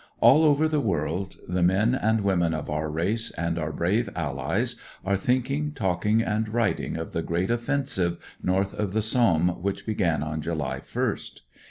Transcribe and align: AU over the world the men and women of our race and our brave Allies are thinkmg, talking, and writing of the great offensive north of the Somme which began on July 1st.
AU 0.19 0.41
over 0.45 0.67
the 0.67 0.79
world 0.79 1.35
the 1.47 1.61
men 1.61 1.93
and 1.93 2.21
women 2.21 2.55
of 2.55 2.71
our 2.71 2.89
race 2.89 3.29
and 3.37 3.59
our 3.59 3.71
brave 3.71 4.09
Allies 4.15 4.75
are 5.05 5.15
thinkmg, 5.15 5.75
talking, 5.75 6.23
and 6.23 6.49
writing 6.49 6.97
of 6.97 7.11
the 7.13 7.21
great 7.21 7.51
offensive 7.51 8.17
north 8.41 8.73
of 8.73 8.93
the 8.93 9.03
Somme 9.03 9.61
which 9.61 9.85
began 9.85 10.23
on 10.23 10.41
July 10.41 10.79
1st. 10.79 11.41